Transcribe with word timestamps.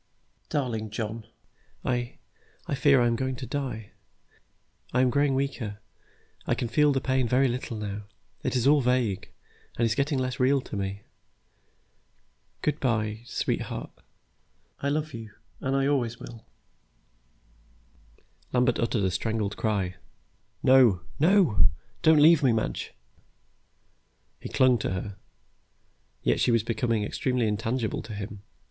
"Darling 0.49 0.89
John, 0.89 1.27
I 1.85 2.17
I 2.65 2.73
fear 2.73 2.99
I 3.01 3.05
am 3.05 3.11
really 3.13 3.17
going 3.19 3.35
to 3.35 3.45
die. 3.45 3.91
I 4.93 5.01
am 5.01 5.11
growing 5.11 5.35
weaker. 5.35 5.77
I 6.47 6.55
can 6.55 6.67
feel 6.69 6.91
the 6.91 6.99
pain 6.99 7.27
very 7.27 7.47
little 7.47 7.77
now. 7.77 8.05
It 8.41 8.55
is 8.55 8.65
all 8.65 8.81
vague, 8.81 9.29
and 9.77 9.85
is 9.85 9.93
getting 9.93 10.17
less 10.17 10.39
real 10.39 10.59
to 10.61 10.75
me. 10.75 11.03
Good 12.63 12.79
by, 12.79 13.19
sweetheart, 13.25 13.91
I 14.81 14.89
love 14.89 15.13
you, 15.13 15.35
and 15.59 15.75
I 15.75 15.85
always 15.85 16.19
will" 16.19 16.45
Lambert 18.53 18.79
uttered 18.79 19.03
a 19.03 19.11
strangled 19.11 19.55
cry, 19.55 19.97
"No, 20.63 21.01
no. 21.19 21.67
Don't 22.01 22.17
leave 22.23 22.41
me, 22.41 22.51
Madge." 22.53 22.91
He 24.39 24.49
clung 24.49 24.79
to 24.79 24.93
her, 24.93 25.17
yet 26.23 26.39
she 26.39 26.49
was 26.49 26.63
becoming 26.63 27.03
extremely 27.03 27.47
intangible 27.47 28.01
to 28.01 28.13
him. 28.15 28.41